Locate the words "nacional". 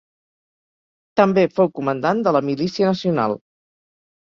2.95-3.39